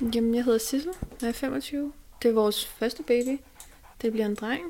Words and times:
Jamen, 0.00 0.34
jeg 0.34 0.44
hedder 0.44 0.58
Sissel, 0.58 0.92
jeg 1.22 1.28
er 1.28 1.32
25. 1.32 1.92
Det 2.22 2.28
er 2.28 2.32
vores 2.32 2.66
første 2.66 3.02
baby. 3.02 3.40
Det 4.02 4.12
bliver 4.12 4.26
en 4.26 4.34
dreng. 4.34 4.64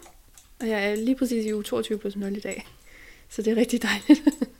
Og 0.61 0.69
jeg 0.69 0.91
er 0.91 0.95
lige 0.95 1.17
præcis 1.17 1.47
i 1.47 1.55
uge 1.55 1.63
22 1.63 1.99
plus 1.99 2.17
0 2.17 2.37
i 2.37 2.41
dag. 2.41 2.67
Så 3.29 3.43
det 3.43 3.53
er 3.53 3.57
rigtig 3.57 3.83
dejligt. 3.83 4.21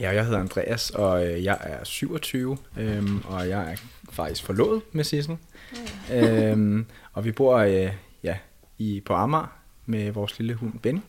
Ja, 0.00 0.10
jeg 0.10 0.24
hedder 0.24 0.40
Andreas, 0.40 0.90
og 0.90 1.26
øh, 1.26 1.44
jeg 1.44 1.58
er 1.60 1.84
27, 1.84 2.56
øhm, 2.78 3.20
og 3.24 3.48
jeg 3.48 3.72
er 3.72 3.76
faktisk 4.12 4.44
forlovet 4.44 4.82
med 4.92 5.04
Sissel. 5.04 5.36
Øhm, 6.12 6.86
og 7.12 7.24
vi 7.24 7.32
bor 7.32 7.56
øh, 7.56 7.92
ja, 8.22 8.36
i, 8.78 9.02
på 9.06 9.12
Amager 9.12 9.56
med 9.86 10.10
vores 10.10 10.38
lille 10.38 10.54
hund 10.54 10.72
Benny. 10.78 11.00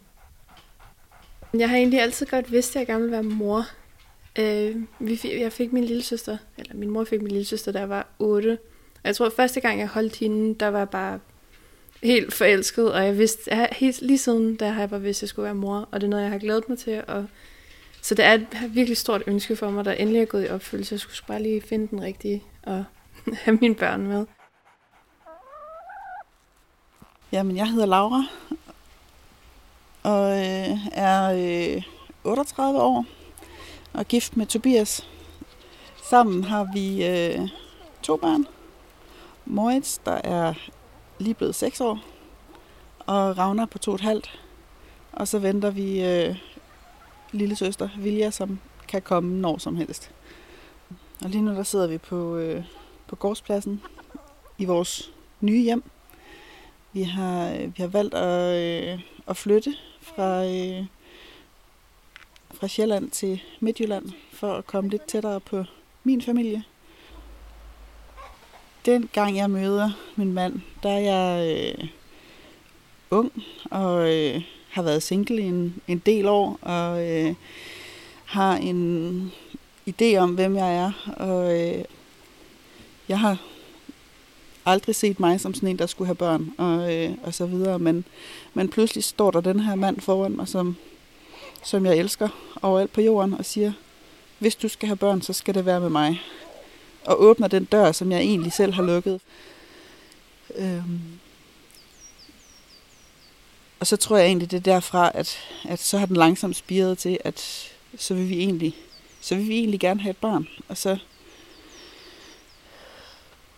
Jeg 1.54 1.70
har 1.70 1.78
egentlig 1.78 2.02
altid 2.02 2.26
godt 2.26 2.52
vidst, 2.52 2.76
at 2.76 2.80
jeg 2.80 2.88
gerne 2.88 3.00
ville 3.00 3.12
være 3.12 3.24
mor. 3.24 3.66
Øh, 4.40 4.76
vi 5.00 5.16
fik, 5.16 5.32
jeg 5.32 5.52
fik 5.52 5.74
min 5.74 5.84
lille 5.84 6.04
søster, 6.04 6.38
eller 6.58 6.76
min 6.76 6.90
mor 6.90 7.04
fik 7.04 7.22
min 7.22 7.32
lille 7.32 7.46
søster, 7.46 7.72
der 7.72 7.86
var 7.86 8.08
8. 8.20 8.58
Og 8.96 9.02
jeg 9.04 9.16
tror, 9.16 9.26
at 9.26 9.34
første 9.34 9.62
gang 9.62 9.80
jeg 9.80 9.88
holdt 9.88 10.16
hende, 10.16 10.56
der 10.60 10.68
var 10.68 10.78
jeg 10.78 10.90
bare 10.90 11.20
helt 12.04 12.34
forelsket, 12.34 12.94
og 12.94 13.06
jeg 13.06 13.18
vidste, 13.18 13.56
jeg, 13.56 13.70
helt, 13.72 14.02
lige 14.02 14.18
siden, 14.18 14.56
der 14.56 14.70
har 14.70 14.82
jeg 14.82 14.90
bare 14.90 15.02
vidst, 15.02 15.20
at 15.20 15.22
jeg 15.22 15.30
skulle 15.30 15.44
være 15.44 15.56
mor, 15.56 15.90
og 15.92 16.02
det 16.02 16.08
er 16.08 16.10
noget, 16.10 16.24
jeg 16.24 16.32
har 16.32 16.40
glædet 16.40 16.70
mig 16.70 16.78
til, 16.78 17.04
og 17.08 17.26
så 18.02 18.16
det 18.16 18.26
er 18.26 18.34
et 18.34 18.48
virkelig 18.70 18.98
stort 18.98 19.24
ønske 19.28 19.56
for 19.56 19.70
mig, 19.70 19.86
der 19.86 19.92
endelig 19.92 20.22
er 20.22 20.26
gået 20.26 20.46
i 20.46 20.50
opfyldelse. 20.50 20.94
Jeg 20.94 21.00
skulle 21.00 21.28
bare 21.28 21.42
lige 21.42 21.62
finde 21.62 21.88
den 21.88 22.02
rigtige 22.02 22.44
og 22.64 22.84
have 23.44 23.58
mine 23.62 23.76
børn 23.76 24.08
med. 24.08 24.26
Jamen, 27.32 27.58
jeg 27.58 27.70
hedder 27.70 27.86
Laura, 27.86 28.24
og 30.04 30.32
øh, 30.32 30.78
er 30.92 31.32
øh, 31.76 31.84
38 32.24 32.82
år 32.82 33.06
og 33.98 34.08
gift 34.08 34.38
med 34.38 34.46
Tobias. 34.46 35.08
Sammen 36.10 36.44
har 36.44 36.68
vi 36.74 37.06
øh, 37.06 37.50
to 38.02 38.18
børn. 38.18 38.46
Moritz, 39.46 40.00
der 40.06 40.22
er 40.24 40.54
lige 41.20 41.34
blevet 41.34 41.56
6 41.56 41.82
år, 41.82 42.00
og 43.00 43.38
Ragnar 43.38 43.66
på 43.66 43.78
to 43.78 43.92
og 43.92 43.96
et 43.96 44.02
halvt. 44.02 44.40
Og 45.12 45.28
så 45.28 45.40
venter 45.40 45.70
vi 45.70 46.04
øh, 46.04 46.36
lille 47.32 47.56
søster 47.56 47.90
Vilja, 47.98 48.32
som 48.32 48.60
kan 48.88 49.02
komme 49.02 49.42
når 49.42 49.58
som 49.58 49.76
helst. 49.76 50.12
Og 51.24 51.30
lige 51.30 51.42
nu 51.42 51.52
der 51.52 51.64
sidder 51.64 51.88
vi 51.88 51.98
på, 51.98 52.36
øh, 52.36 52.64
på 53.08 53.16
gårdspladsen 53.16 53.82
i 54.58 54.66
vores 54.66 55.12
nye 55.42 55.62
hjem. 55.62 55.84
Vi 56.94 57.04
har, 57.04 57.50
øh, 57.50 57.60
vi 57.60 57.82
har 57.82 57.88
valgt 57.88 58.14
at, 58.14 58.56
øh, 58.62 59.00
at 59.28 59.38
flytte 59.38 59.76
fra, 60.02 60.46
øh, 60.46 60.86
fra 62.56 62.68
Sjælland 62.68 63.12
til 63.12 63.42
Midtjylland 63.60 64.12
for 64.32 64.54
at 64.54 64.68
komme 64.68 64.90
lidt 64.90 65.08
tættere 65.08 65.40
på 65.40 65.64
min 66.04 66.22
familie. 66.22 66.64
Den 68.86 69.10
gang 69.14 69.36
jeg 69.36 69.50
møder 69.50 69.92
min 70.16 70.34
mand, 70.34 70.62
der 70.84 70.90
er 70.90 71.00
jeg 71.00 71.58
øh, 71.58 71.88
ung 73.12 73.44
og 73.72 74.14
øh, 74.14 74.42
har 74.70 74.82
været 74.82 75.04
single 75.04 75.42
i 75.42 75.46
en, 75.46 75.82
en 75.88 76.00
del 76.06 76.28
år 76.28 76.60
og 76.62 77.12
øh, 77.12 77.36
har 78.26 78.56
en 78.56 79.32
idé 79.90 80.16
om, 80.18 80.36
hvem 80.36 80.56
jeg 80.56 80.76
er. 80.76 81.14
Og 81.18 81.62
øh, 81.62 81.84
jeg 83.10 83.20
har 83.20 83.38
aldrig 84.66 84.96
set 84.96 85.20
mig 85.20 85.40
som 85.40 85.54
sådan 85.54 85.70
en, 85.70 85.80
der 85.80 85.86
skulle 85.86 86.06
have 86.06 86.16
børn 86.16 86.54
og, 86.58 86.96
øh, 86.96 87.12
og 87.24 87.34
så 87.34 87.46
videre. 87.46 87.80
Men, 87.80 88.06
men 88.54 88.70
pludselig 88.70 89.04
står 89.04 89.32
der 89.32 89.42
den 89.42 89.60
her 89.60 89.76
mand 89.76 90.00
foran 90.00 90.36
mig, 90.36 90.48
som, 90.48 90.76
som 91.66 91.86
jeg 91.86 91.98
elsker 91.98 92.30
overalt 92.62 92.94
på 92.94 93.02
jorden 93.02 93.34
og 93.34 93.46
siger, 93.46 93.74
hvis 94.40 94.56
du 94.56 94.68
skal 94.68 94.88
have 94.88 94.96
børn, 94.96 95.22
så 95.22 95.34
skal 95.34 95.56
det 95.56 95.66
være 95.66 95.80
med 95.80 95.90
mig. 95.90 96.22
Og 97.06 97.22
åbner 97.22 97.48
den 97.48 97.66
dør, 97.66 97.92
som 97.92 98.12
jeg 98.12 98.20
egentlig 98.20 98.54
selv 98.54 98.74
har 98.74 98.84
lukket. 98.84 99.22
Øhm. 100.56 101.00
Og 103.80 103.88
så 103.88 103.98
tror 103.98 104.18
jeg 104.18 104.26
egentlig, 104.28 104.52
det 104.52 104.58
er 104.58 104.62
derfra, 104.62 105.12
at, 105.14 105.38
at 105.64 105.80
så 105.80 105.98
har 105.98 106.06
den 106.06 106.16
langsomt 106.16 106.56
spiret 106.56 106.98
til, 106.98 107.18
at 107.24 107.70
så 107.98 108.14
vil 108.14 108.30
vi 108.30 108.40
egentlig, 108.40 108.76
så 109.22 109.36
vil 109.36 109.50
vi 109.50 109.58
egentlig 109.58 109.80
gerne 109.80 110.02
have 110.02 110.10
et 110.10 110.18
barn. 110.18 110.48
Og 110.68 110.78
så 110.78 110.98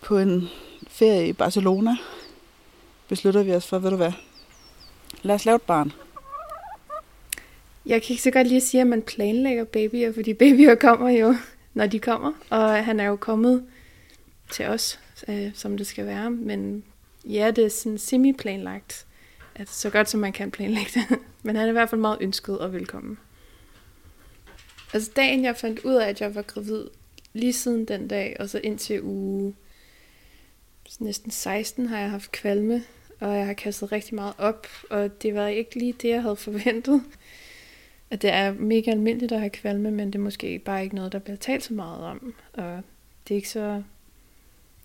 på 0.00 0.18
en 0.18 0.48
ferie 0.88 1.28
i 1.28 1.32
Barcelona 1.32 1.96
beslutter 3.08 3.42
vi 3.42 3.52
os 3.52 3.66
for, 3.66 3.78
ved 3.78 3.90
du 3.90 3.96
hvad, 3.96 4.12
lad 5.22 5.34
os 5.34 5.44
lave 5.44 5.56
et 5.56 5.62
barn. 5.62 5.92
Jeg 7.88 8.02
kan 8.02 8.10
ikke 8.10 8.22
så 8.22 8.30
godt 8.30 8.46
lige 8.46 8.60
sige, 8.60 8.80
at 8.80 8.86
man 8.86 9.02
planlægger 9.02 9.64
babyer, 9.64 10.12
fordi 10.12 10.34
babyer 10.44 10.74
kommer 10.74 11.10
jo, 11.10 11.34
når 11.74 11.86
de 11.86 11.98
kommer. 11.98 12.32
Og 12.50 12.84
han 12.84 13.00
er 13.00 13.04
jo 13.04 13.16
kommet 13.16 13.66
til 14.50 14.66
os, 14.66 15.00
øh, 15.28 15.50
som 15.54 15.76
det 15.76 15.86
skal 15.86 16.06
være. 16.06 16.30
Men 16.30 16.84
ja, 17.24 17.50
det 17.50 17.64
er 17.64 17.68
sådan 17.68 17.98
semi-planlagt. 17.98 19.06
Altså, 19.54 19.80
så 19.80 19.90
godt 19.90 20.10
som 20.10 20.20
man 20.20 20.32
kan 20.32 20.50
planlægge 20.50 20.90
det. 20.94 21.18
Men 21.42 21.56
han 21.56 21.64
er 21.64 21.68
i 21.68 21.72
hvert 21.72 21.90
fald 21.90 22.00
meget 22.00 22.18
ønsket 22.20 22.58
og 22.58 22.72
velkommen. 22.72 23.18
Altså 24.92 25.10
dagen 25.16 25.44
jeg 25.44 25.56
fandt 25.56 25.80
ud 25.84 25.94
af, 25.94 26.08
at 26.08 26.20
jeg 26.20 26.34
var 26.34 26.42
gravid, 26.42 26.84
lige 27.32 27.52
siden 27.52 27.84
den 27.84 28.08
dag, 28.08 28.36
og 28.40 28.48
så 28.48 28.60
indtil 28.64 29.02
uge 29.02 29.54
næsten 31.00 31.30
16 31.30 31.86
har 31.86 31.98
jeg 31.98 32.10
haft 32.10 32.32
kvalme, 32.32 32.84
og 33.20 33.36
jeg 33.36 33.46
har 33.46 33.52
kastet 33.52 33.92
rigtig 33.92 34.14
meget 34.14 34.34
op, 34.38 34.66
og 34.90 35.22
det 35.22 35.34
var 35.34 35.46
ikke 35.46 35.78
lige 35.78 35.92
det, 35.92 36.08
jeg 36.08 36.22
havde 36.22 36.36
forventet. 36.36 37.02
At 38.10 38.22
det 38.22 38.32
er 38.32 38.52
mega 38.52 38.90
almindeligt 38.90 39.32
at 39.32 39.40
have 39.40 39.50
kvalme, 39.50 39.90
men 39.90 40.06
det 40.06 40.14
er 40.14 40.22
måske 40.22 40.58
bare 40.58 40.82
ikke 40.82 40.94
noget, 40.94 41.12
der 41.12 41.18
bliver 41.18 41.36
talt 41.36 41.64
så 41.64 41.74
meget 41.74 42.04
om. 42.04 42.34
Og 42.52 42.82
det 43.28 43.34
er 43.34 43.36
ikke 43.36 43.48
så, 43.48 43.82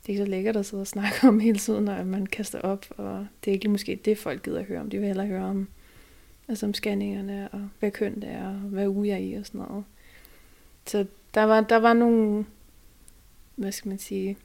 det 0.03 0.06
er 0.06 0.09
ikke 0.09 0.23
så 0.23 0.29
lækkert 0.29 0.56
at 0.56 0.66
sidde 0.66 0.81
og 0.81 0.88
snakke 0.88 1.28
om 1.28 1.39
hele 1.39 1.59
tiden, 1.59 1.85
når 1.85 2.03
man 2.03 2.25
kaster 2.25 2.62
op, 2.62 2.85
og 2.89 3.28
det 3.45 3.51
er 3.51 3.53
ikke 3.53 3.69
måske 3.69 3.95
det, 4.06 4.17
folk 4.17 4.44
gider 4.44 4.59
at 4.59 4.66
høre 4.66 4.79
om. 4.79 4.89
De 4.89 4.97
vil 4.97 5.07
hellere 5.07 5.28
høre 5.28 5.44
om, 5.45 5.67
altså 6.47 6.66
om 6.66 6.73
scanningerne, 6.73 7.50
og 7.51 7.69
hvad 7.79 7.91
køn 7.91 8.16
det 8.16 8.29
er, 8.29 8.47
og 8.47 8.53
hvad 8.53 8.88
uge 8.88 9.07
jeg 9.07 9.13
er 9.13 9.17
i, 9.17 9.33
og 9.33 9.45
sådan 9.45 9.62
noget. 9.62 9.83
Så 10.85 11.06
der 11.33 11.44
var, 11.44 11.62
der 11.62 11.78
var 11.78 11.94
nogle, 11.94 12.45
hvad 13.56 13.72
skal 13.72 13.89
man 13.89 14.00
sige, 14.00 14.38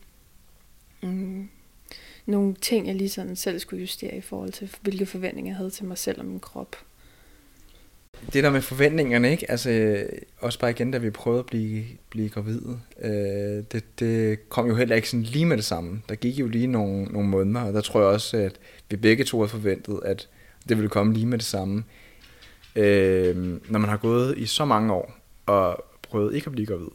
mm, 1.02 1.48
nogle 2.26 2.54
ting, 2.54 2.86
jeg 2.86 2.94
lige 2.94 3.08
sådan 3.08 3.36
selv 3.36 3.58
skulle 3.58 3.80
justere 3.80 4.16
i 4.16 4.20
forhold 4.20 4.52
til, 4.52 4.70
hvilke 4.80 5.06
forventninger 5.06 5.50
jeg 5.50 5.56
havde 5.56 5.70
til 5.70 5.84
mig 5.84 5.98
selv 5.98 6.20
og 6.20 6.26
min 6.26 6.40
krop. 6.40 6.76
Det 8.32 8.44
der 8.44 8.50
med 8.50 8.60
forventningerne, 8.60 9.30
ikke? 9.30 9.50
Altså, 9.50 9.70
øh, 9.70 10.08
også 10.38 10.58
bare 10.58 10.70
igen, 10.70 10.90
da 10.90 10.98
vi 10.98 11.10
prøvede 11.10 11.38
at 11.38 11.46
blive, 11.46 11.84
blive 12.10 12.28
gravide, 12.28 12.80
øh, 13.02 13.64
det, 13.72 13.84
det 14.00 14.48
kom 14.48 14.66
jo 14.66 14.74
heller 14.74 14.96
ikke 14.96 15.10
sådan 15.10 15.22
lige 15.22 15.46
med 15.46 15.56
det 15.56 15.64
samme. 15.64 16.02
Der 16.08 16.14
gik 16.14 16.38
jo 16.38 16.46
lige 16.46 16.66
nogle, 16.66 17.04
nogle 17.04 17.28
måneder, 17.28 17.60
og 17.60 17.72
der 17.72 17.80
tror 17.80 18.00
jeg 18.00 18.08
også, 18.08 18.36
at 18.36 18.52
vi 18.90 18.96
begge 18.96 19.24
to 19.24 19.38
havde 19.38 19.48
forventet, 19.48 20.00
at 20.04 20.28
det 20.68 20.76
ville 20.76 20.88
komme 20.88 21.14
lige 21.14 21.26
med 21.26 21.38
det 21.38 21.46
samme. 21.46 21.84
Øh, 22.76 23.36
når 23.70 23.78
man 23.78 23.90
har 23.90 23.96
gået 23.96 24.38
i 24.38 24.46
så 24.46 24.64
mange 24.64 24.92
år, 24.92 25.18
og 25.46 25.84
prøvet 26.02 26.34
ikke 26.34 26.46
at 26.46 26.52
blive 26.52 26.66
gravid. 26.66 26.88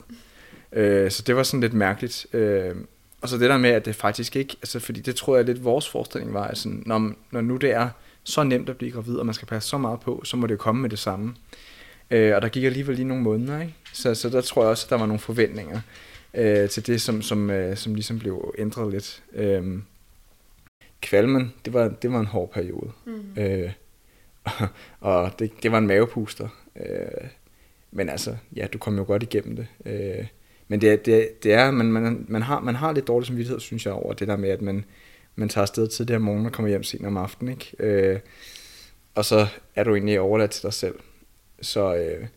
Øh, 0.71 1.11
så 1.11 1.23
det 1.27 1.35
var 1.35 1.43
sådan 1.43 1.61
lidt 1.61 1.73
mærkeligt. 1.73 2.25
Øh, 2.33 2.75
og 3.21 3.29
så 3.29 3.37
det 3.37 3.49
der 3.49 3.57
med, 3.57 3.69
at 3.69 3.85
det 3.85 3.95
faktisk 3.95 4.35
ikke, 4.35 4.57
altså 4.61 4.79
fordi 4.79 5.01
det 5.01 5.15
tror 5.15 5.35
jeg 5.35 5.45
lidt 5.45 5.63
vores 5.63 5.89
forestilling 5.89 6.33
var, 6.33 6.47
at 6.47 6.57
sådan, 6.57 6.83
når, 6.85 7.11
når 7.31 7.41
nu 7.41 7.57
det 7.57 7.71
er 7.71 7.89
så 8.23 8.43
nemt 8.43 8.69
at 8.69 8.77
blive 8.77 8.91
gravid, 8.91 9.15
og 9.15 9.25
man 9.25 9.35
skal 9.35 9.47
passe 9.47 9.69
så 9.69 9.77
meget 9.77 9.99
på, 9.99 10.21
så 10.23 10.37
må 10.37 10.47
det 10.47 10.59
komme 10.59 10.81
med 10.81 10.89
det 10.89 10.99
samme. 10.99 11.35
Øh, 12.11 12.35
og 12.35 12.41
der 12.41 12.49
gik 12.49 12.63
alligevel 12.63 12.95
lige 12.95 13.07
nogle 13.07 13.23
måneder, 13.23 13.61
ikke? 13.61 13.75
Så, 13.93 14.15
så 14.15 14.29
der 14.29 14.41
tror 14.41 14.61
jeg 14.61 14.69
også, 14.69 14.85
at 14.85 14.89
der 14.89 14.97
var 14.97 15.05
nogle 15.05 15.19
forventninger 15.19 15.81
øh, 16.33 16.69
til 16.69 16.87
det, 16.87 17.01
som, 17.01 17.21
som, 17.21 17.49
øh, 17.49 17.77
som 17.77 17.95
ligesom 17.95 18.19
blev 18.19 18.55
ændret 18.57 18.91
lidt. 18.91 19.23
Øh, 19.33 19.79
kvalmen, 21.01 21.53
det 21.65 21.73
var, 21.73 21.87
det 21.87 22.11
var 22.11 22.19
en 22.19 22.25
hård 22.25 22.51
periode. 22.51 22.91
Mm. 23.05 23.41
Øh, 23.41 23.71
og, 24.43 24.69
og 25.21 25.39
det, 25.39 25.51
det 25.63 25.71
var 25.71 25.77
en 25.77 25.87
mavepuster. 25.87 26.47
Øh, 26.75 27.27
men 27.91 28.09
altså, 28.09 28.35
ja, 28.55 28.67
du 28.73 28.77
kom 28.77 28.97
jo 28.97 29.03
godt 29.03 29.23
igennem 29.23 29.55
det. 29.55 29.67
Øh, 29.85 30.25
men 30.67 30.81
det, 30.81 31.05
det, 31.05 31.43
det 31.43 31.53
er, 31.53 31.71
man, 31.71 31.85
man, 31.85 32.25
man, 32.27 32.41
har, 32.41 32.59
man 32.59 32.75
har 32.75 32.91
lidt 32.91 33.07
dårlig 33.07 33.27
samvittighed, 33.27 33.59
synes 33.59 33.85
jeg, 33.85 33.93
over 33.93 34.13
det 34.13 34.27
der 34.27 34.37
med, 34.37 34.49
at 34.49 34.61
man, 34.61 34.85
man 35.35 35.49
tager 35.49 35.61
afsted 35.63 35.87
tidligere 35.87 36.15
om 36.15 36.21
morgenen 36.21 36.45
og 36.45 36.51
kommer 36.51 36.69
hjem 36.69 36.83
sent 36.83 37.05
om 37.05 37.17
aftenen, 37.17 37.51
ikke? 37.53 37.75
Øh, 37.79 38.19
og 39.15 39.25
så 39.25 39.47
er 39.75 39.83
du 39.83 39.95
egentlig 39.95 40.19
overladt 40.19 40.51
til 40.51 40.63
dig 40.63 40.73
selv. 40.73 40.95
Så 41.61 41.95
øh, 41.95 42.27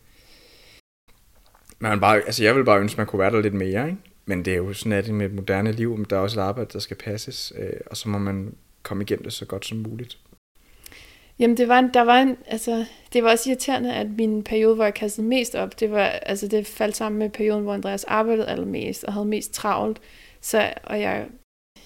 man 1.79 1.99
bare, 1.99 2.15
altså 2.15 2.43
jeg 2.43 2.55
vil 2.55 2.65
bare 2.65 2.79
ønske, 2.79 2.97
man 2.97 3.07
kunne 3.07 3.19
være 3.19 3.31
der 3.31 3.41
lidt 3.41 3.53
mere, 3.53 3.85
ikke? 3.85 4.01
Men 4.25 4.45
det 4.45 4.53
er 4.53 4.57
jo 4.57 4.73
sådan, 4.73 4.91
at 4.91 5.05
det 5.05 5.13
med 5.13 5.25
et 5.25 5.33
moderne 5.33 5.71
liv, 5.71 6.05
der 6.09 6.15
er 6.15 6.19
også 6.19 6.39
et 6.39 6.43
arbejde, 6.43 6.69
der 6.73 6.79
skal 6.79 6.97
passes, 6.97 7.53
øh, 7.57 7.79
og 7.85 7.97
så 7.97 8.09
må 8.09 8.17
man 8.17 8.55
komme 8.83 9.03
igennem 9.03 9.23
det 9.23 9.33
så 9.33 9.45
godt 9.45 9.65
som 9.65 9.77
muligt. 9.77 10.17
Jamen, 11.39 11.57
det 11.57 11.67
var, 11.67 11.79
en, 11.79 11.93
der 11.93 12.01
var 12.01 12.17
en, 12.21 12.37
altså, 12.45 12.85
det 13.13 13.23
var 13.23 13.31
også 13.31 13.49
irriterende, 13.49 13.93
at 13.93 14.07
min 14.17 14.43
periode, 14.43 14.75
hvor 14.75 14.83
jeg 14.83 14.93
kastede 14.93 15.27
mest 15.27 15.55
op, 15.55 15.79
det 15.79 15.91
var, 15.91 16.03
altså, 16.03 16.47
det 16.47 16.67
faldt 16.67 16.97
sammen 16.97 17.19
med 17.19 17.29
perioden, 17.29 17.63
hvor 17.63 17.73
Andreas 17.73 18.03
arbejdede 18.03 18.47
allermest 18.47 19.03
og 19.03 19.13
havde 19.13 19.25
mest 19.25 19.53
travlt. 19.53 20.01
Så, 20.41 20.73
og 20.83 20.99
jeg, 21.01 21.27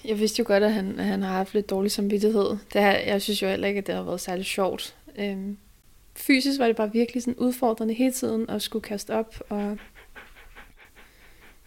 jeg 0.04 0.18
vidste 0.18 0.40
jo 0.40 0.44
godt, 0.46 0.62
at 0.62 0.72
han, 0.72 0.98
at 0.98 1.04
han 1.04 1.22
har 1.22 1.32
haft 1.32 1.54
lidt 1.54 1.70
dårlig 1.70 1.90
samvittighed. 1.90 2.44
Det 2.72 2.80
her, 2.80 2.98
jeg 2.98 3.22
synes 3.22 3.42
jo 3.42 3.48
heller 3.48 3.68
ikke, 3.68 3.78
at 3.78 3.86
det 3.86 3.94
har 3.94 4.02
været 4.02 4.20
særlig 4.20 4.44
sjovt. 4.44 4.96
Øhm, 5.18 5.56
fysisk 6.14 6.58
var 6.58 6.66
det 6.66 6.76
bare 6.76 6.92
virkelig 6.92 7.22
sådan 7.22 7.38
udfordrende 7.38 7.94
hele 7.94 8.12
tiden 8.12 8.50
at 8.50 8.62
skulle 8.62 8.82
kaste 8.82 9.14
op. 9.14 9.40
Og, 9.48 9.78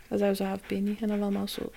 og 0.09 0.19
så 0.19 0.25
har 0.25 0.25
jeg 0.25 0.29
jo 0.29 0.35
så 0.35 0.45
haft 0.45 0.67
Benny. 0.67 0.99
Han 0.99 1.09
har 1.09 1.17
været 1.17 1.33
meget 1.33 1.49
sød. 1.49 1.67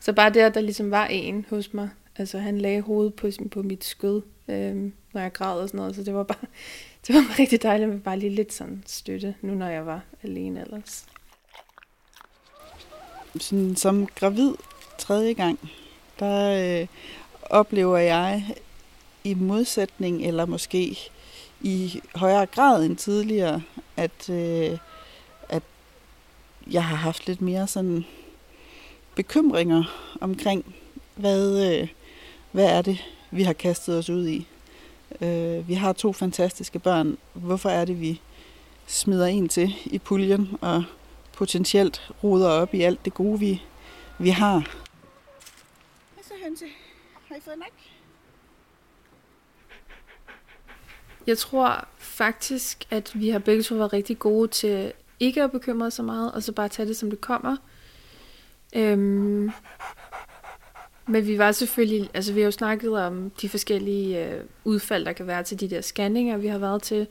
Så 0.00 0.12
bare 0.12 0.30
det, 0.30 0.40
at 0.40 0.54
der 0.54 0.60
ligesom 0.60 0.90
var 0.90 1.06
en 1.06 1.46
hos 1.50 1.74
mig, 1.74 1.88
altså 2.16 2.38
han 2.38 2.58
lagde 2.58 2.80
hovedet 2.80 3.14
på, 3.14 3.30
på 3.50 3.62
mit 3.62 3.84
skød, 3.84 4.22
øhm, 4.48 4.92
når 5.12 5.20
jeg 5.20 5.32
græd 5.32 5.60
og 5.60 5.68
sådan 5.68 5.78
noget, 5.78 5.96
så 5.96 6.02
det 6.02 6.14
var 6.14 6.22
bare, 6.22 6.46
det 7.06 7.14
var 7.14 7.38
rigtig 7.38 7.62
dejligt 7.62 7.90
med 7.90 8.00
bare 8.00 8.18
lige 8.18 8.34
lidt 8.34 8.52
sådan 8.52 8.82
støtte, 8.86 9.34
nu 9.40 9.54
når 9.54 9.68
jeg 9.68 9.86
var 9.86 10.02
alene 10.22 10.60
ellers. 10.60 11.06
Sådan, 13.40 13.76
som 13.76 14.06
gravid 14.06 14.52
tredje 14.98 15.32
gang, 15.32 15.58
der 16.20 16.80
øh, 16.80 16.86
oplever 17.42 17.98
jeg 17.98 18.44
i 19.24 19.34
modsætning, 19.34 20.26
eller 20.26 20.46
måske 20.46 20.98
i 21.60 22.00
højere 22.14 22.46
grad 22.46 22.84
end 22.84 22.96
tidligere, 22.96 23.62
at, 23.96 24.30
øh, 24.30 24.78
at 25.48 25.62
jeg 26.70 26.84
har 26.84 26.96
haft 26.96 27.26
lidt 27.26 27.40
mere 27.40 27.66
sådan 27.66 28.04
bekymringer 29.14 29.84
omkring, 30.20 30.74
hvad, 31.14 31.74
øh, 31.74 31.88
hvad 32.52 32.64
er 32.64 32.82
det, 32.82 33.04
vi 33.30 33.42
har 33.42 33.52
kastet 33.52 33.98
os 33.98 34.10
ud 34.10 34.26
i. 34.26 34.46
Øh, 35.20 35.68
vi 35.68 35.74
har 35.74 35.92
to 35.92 36.12
fantastiske 36.12 36.78
børn. 36.78 37.16
Hvorfor 37.32 37.68
er 37.68 37.84
det, 37.84 38.00
vi 38.00 38.20
smider 38.86 39.26
en 39.26 39.48
til 39.48 39.74
i 39.84 39.98
puljen 39.98 40.48
og 40.60 40.84
potentielt 41.32 42.10
ruder 42.24 42.48
op 42.48 42.74
i 42.74 42.82
alt 42.82 43.04
det 43.04 43.14
gode, 43.14 43.40
vi, 43.40 43.62
vi 44.18 44.30
har? 44.30 44.85
Hvad? 46.48 46.68
Har 47.28 47.36
I 47.36 47.40
fået 47.40 47.58
nok? 47.58 47.72
Jeg 51.26 51.38
tror 51.38 51.88
faktisk, 51.98 52.84
at 52.90 53.12
vi 53.14 53.28
har 53.28 53.38
begge 53.38 53.62
to 53.62 53.74
været 53.74 53.92
rigtig 53.92 54.18
gode 54.18 54.48
til 54.48 54.92
ikke 55.20 55.42
at 55.42 55.52
bekymre 55.52 55.90
så 55.90 56.02
meget, 56.02 56.32
og 56.32 56.42
så 56.42 56.52
bare 56.52 56.68
tage 56.68 56.88
det, 56.88 56.96
som 56.96 57.10
det 57.10 57.20
kommer. 57.20 57.56
Øhm, 58.76 59.50
men 61.06 61.26
vi 61.26 61.38
var 61.38 61.52
selvfølgelig, 61.52 62.10
altså 62.14 62.32
vi 62.32 62.40
har 62.40 62.44
jo 62.44 62.50
snakket 62.50 62.98
om 62.98 63.30
de 63.30 63.48
forskellige 63.48 64.26
øh, 64.26 64.44
udfald, 64.64 65.04
der 65.04 65.12
kan 65.12 65.26
være 65.26 65.42
til 65.42 65.60
de 65.60 65.70
der 65.70 65.80
scanninger, 65.80 66.36
vi 66.36 66.46
har 66.46 66.58
været 66.58 66.82
til. 66.82 67.06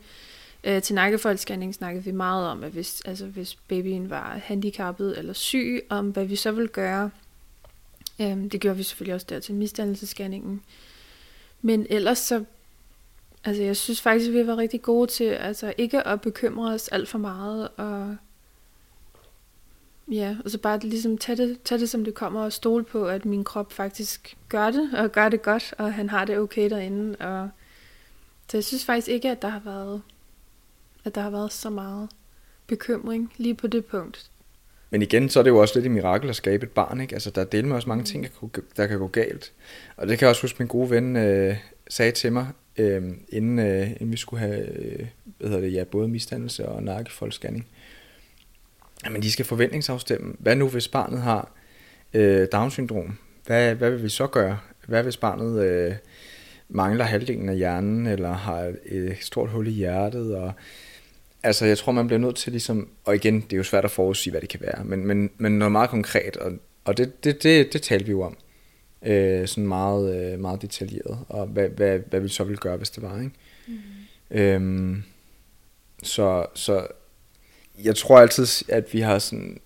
Øh, 0.63 0.81
til 0.81 0.95
nakkefoldsscanning 0.95 1.75
snakkede 1.75 2.03
vi 2.03 2.11
meget 2.11 2.47
om, 2.47 2.63
at 2.63 2.71
hvis, 2.71 3.01
altså, 3.05 3.25
hvis 3.25 3.55
babyen 3.55 4.09
var 4.09 4.39
handicappet 4.43 5.17
eller 5.17 5.33
syg, 5.33 5.85
om 5.89 6.09
hvad 6.09 6.25
vi 6.25 6.35
så 6.35 6.51
ville 6.51 6.67
gøre. 6.67 7.09
Øhm, 8.21 8.49
det 8.49 8.61
gjorde 8.61 8.77
vi 8.77 8.83
selvfølgelig 8.83 9.15
også 9.15 9.27
der 9.29 9.39
til 9.39 9.55
misdannelsescanningen. 9.55 10.61
Men 11.61 11.87
ellers 11.89 12.17
så, 12.17 12.43
altså 13.43 13.63
jeg 13.63 13.77
synes 13.77 14.01
faktisk, 14.01 14.27
at 14.27 14.33
vi 14.33 14.47
var 14.47 14.57
rigtig 14.57 14.81
gode 14.81 15.11
til 15.11 15.23
altså 15.23 15.73
ikke 15.77 16.07
at 16.07 16.21
bekymre 16.21 16.73
os 16.73 16.87
alt 16.87 17.09
for 17.09 17.17
meget, 17.17 17.69
og 17.77 18.15
Ja, 20.11 20.37
og 20.45 20.51
så 20.51 20.57
bare 20.57 20.79
ligesom 20.79 21.17
tage 21.17 21.35
det, 21.35 21.61
tage 21.61 21.79
det, 21.79 21.89
som 21.89 22.05
det 22.05 22.13
kommer, 22.13 22.43
og 22.43 22.53
stole 22.53 22.83
på, 22.83 23.07
at 23.07 23.25
min 23.25 23.43
krop 23.43 23.73
faktisk 23.73 24.37
gør 24.49 24.71
det, 24.71 24.93
og 24.93 25.11
gør 25.11 25.29
det 25.29 25.41
godt, 25.41 25.73
og 25.77 25.93
han 25.93 26.09
har 26.09 26.25
det 26.25 26.37
okay 26.37 26.69
derinde. 26.69 27.17
Og 27.19 27.49
så 28.49 28.57
jeg 28.57 28.63
synes 28.63 28.85
faktisk 28.85 29.07
ikke, 29.07 29.31
at 29.31 29.41
der 29.41 29.47
har 29.47 29.59
været, 29.59 30.01
at 31.03 31.15
der 31.15 31.21
har 31.21 31.29
været 31.29 31.53
så 31.53 31.69
meget 31.69 32.09
bekymring 32.67 33.33
lige 33.37 33.55
på 33.55 33.67
det 33.67 33.85
punkt. 33.85 34.31
Men 34.95 35.01
igen, 35.01 35.29
så 35.29 35.39
er 35.39 35.43
det 35.43 35.49
jo 35.49 35.57
også 35.57 35.75
lidt 35.75 35.85
et 35.85 35.91
mirakel 35.91 36.29
at 36.29 36.35
skabe 36.35 36.65
et 36.65 36.71
barn, 36.71 37.01
ikke? 37.01 37.13
Altså, 37.13 37.29
der 37.29 37.41
er 37.41 37.45
del 37.45 37.65
med 37.65 37.75
også 37.75 37.89
mange 37.89 38.03
ting, 38.03 38.23
der 38.23 38.29
kan, 38.53 38.63
der 38.77 38.87
kan 38.87 38.99
gå 38.99 39.07
galt. 39.07 39.51
Og 39.97 40.07
det 40.07 40.19
kan 40.19 40.25
jeg 40.25 40.29
også 40.29 40.41
huske, 40.41 40.55
min 40.59 40.67
gode 40.67 40.89
ven 40.89 41.15
øh, 41.15 41.55
sagde 41.89 42.11
til 42.11 42.33
mig, 42.33 42.47
øh, 42.77 43.03
inden, 43.29 43.59
øh, 43.59 43.91
inden 43.91 44.11
vi 44.11 44.17
skulle 44.17 44.39
have 44.39 44.67
øh, 44.67 45.05
hvad 45.37 45.49
hedder 45.49 45.61
det, 45.61 45.73
ja, 45.73 45.83
både 45.83 46.07
misdannelse 46.07 46.65
og 46.65 46.83
nakkefoldsscanning. 46.83 47.67
Jamen, 49.05 49.21
de 49.21 49.31
skal 49.31 49.45
forventningsafstemme. 49.45 50.35
Hvad 50.39 50.55
nu, 50.55 50.67
hvis 50.67 50.87
barnet 50.87 51.21
har 51.21 51.51
øh, 52.13 52.47
Down-syndrom? 52.51 53.17
Hvad, 53.45 53.75
hvad 53.75 53.91
vil 53.91 54.03
vi 54.03 54.09
så 54.09 54.27
gøre? 54.27 54.59
Hvad 54.87 55.03
hvis 55.03 55.17
barnet 55.17 55.65
øh, 55.65 55.93
mangler 56.69 57.05
halvdelen 57.05 57.49
af 57.49 57.55
hjernen, 57.55 58.07
eller 58.07 58.33
har 58.33 58.73
et 58.85 59.17
stort 59.21 59.49
hul 59.49 59.67
i 59.67 59.71
hjertet? 59.71 60.35
Og, 60.35 60.53
altså, 61.45 61.65
jeg 61.65 61.77
tror, 61.77 61.91
man 61.91 62.07
bliver 62.07 62.19
nødt 62.19 62.35
til 62.35 62.51
ligesom... 62.51 62.89
Og 63.05 63.15
igen, 63.15 63.41
det 63.41 63.53
er 63.53 63.57
jo 63.57 63.63
svært 63.63 63.85
at 63.85 63.91
forudsige, 63.91 64.31
hvad 64.31 64.41
det 64.41 64.49
kan 64.49 64.61
være. 64.61 64.83
Men, 64.83 65.07
men, 65.07 65.29
men 65.37 65.59
noget 65.59 65.71
meget 65.71 65.89
konkret, 65.89 66.37
og, 66.37 66.51
og 66.85 66.97
det, 66.97 67.23
det, 67.23 67.43
det, 67.43 67.73
det 67.73 67.81
talte 67.81 68.05
vi 68.05 68.11
jo 68.11 68.21
om. 68.21 68.37
Øh, 69.05 69.47
sådan 69.47 69.67
meget, 69.67 70.33
øh, 70.33 70.39
meget 70.39 70.61
detaljeret. 70.61 71.19
Og 71.29 71.47
hvad, 71.47 71.69
hvad, 71.69 71.99
hvad 72.09 72.19
vi 72.19 72.27
så 72.27 72.43
ville 72.43 72.57
gøre, 72.57 72.77
hvis 72.77 72.89
det 72.89 73.03
var, 73.03 73.19
ikke? 73.19 73.31
Mm. 73.67 73.73
Øhm, 74.31 75.03
så, 76.03 76.45
så 76.53 76.87
jeg 77.83 77.95
tror 77.95 78.19
altid, 78.19 78.47
at 78.69 78.93
vi 78.93 78.99
har 78.99 79.19
sådan 79.19 79.59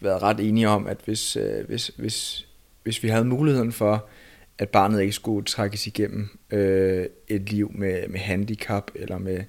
været 0.00 0.22
ret 0.22 0.40
enige 0.40 0.68
om, 0.68 0.86
at 0.86 0.98
hvis, 1.04 1.36
øh, 1.36 1.66
hvis, 1.66 1.86
hvis, 1.96 2.46
hvis 2.82 3.02
vi 3.02 3.08
havde 3.08 3.24
muligheden 3.24 3.72
for, 3.72 4.08
at 4.58 4.68
barnet 4.68 5.00
ikke 5.00 5.12
skulle 5.12 5.44
trækkes 5.44 5.86
igennem 5.86 6.28
øh, 6.50 7.06
et 7.28 7.50
liv 7.50 7.70
med, 7.74 8.08
med 8.08 8.20
handicap 8.20 8.90
eller 8.94 9.18
med 9.18 9.44